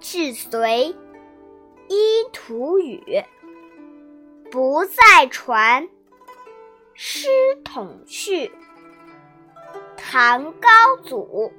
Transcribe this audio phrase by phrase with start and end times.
[0.00, 0.96] 至隋，
[1.88, 3.24] 依图语，
[4.50, 5.88] 不再传。
[6.94, 7.28] 师
[7.64, 8.50] 统序，
[9.96, 10.68] 唐高
[11.04, 11.52] 祖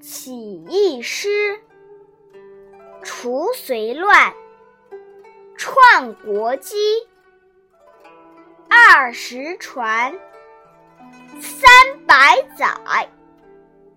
[0.00, 1.60] 起义师，
[3.02, 4.34] 除隋乱，
[5.56, 6.76] 创国基。
[8.68, 10.14] 二十传，
[11.40, 11.70] 三
[12.06, 13.08] 百载，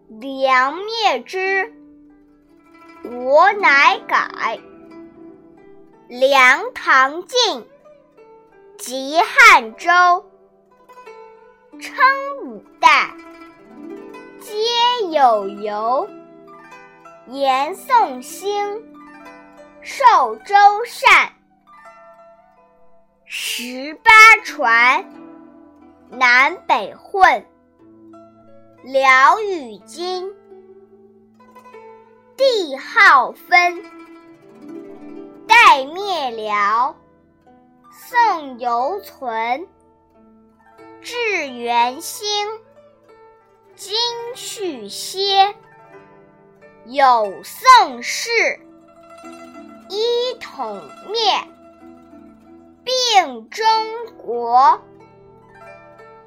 [0.08, 1.74] 梁灭之，
[3.04, 4.60] 我乃改。
[6.08, 7.68] 梁唐晋。
[8.76, 9.90] 及汉周，
[11.80, 12.04] 称
[12.44, 13.16] 五代，
[14.42, 14.52] 皆
[15.10, 16.10] 有由。
[17.28, 18.84] 延宋兴，
[19.82, 21.32] 寿周善。
[23.24, 24.12] 十八
[24.44, 25.06] 传，
[26.10, 27.46] 南北混。
[28.84, 30.30] 辽与金，
[32.38, 33.84] 帝号分。
[35.48, 36.96] 代灭辽。
[37.92, 39.68] 宋犹存，
[41.02, 42.28] 至元兴，
[43.76, 43.96] 今
[44.36, 45.56] 续歇。
[46.86, 48.30] 有宋氏，
[49.90, 50.82] 一统
[51.12, 51.22] 灭，
[52.84, 53.66] 并中
[54.18, 54.82] 国，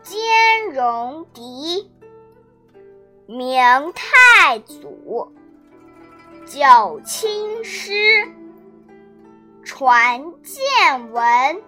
[0.02, 1.90] 兼容狄，
[3.26, 5.32] 明太祖，
[6.46, 7.92] 九卿师。
[9.64, 11.62] 传见闻，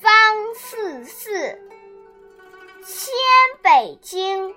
[0.00, 0.10] 方
[0.56, 1.30] 四寺，
[2.82, 3.12] 迁
[3.62, 4.54] 北京，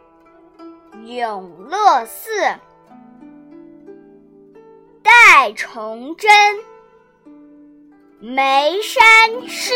[1.05, 2.31] 永乐寺，
[5.03, 6.31] 代崇祯，
[8.21, 9.73] 眉山寺。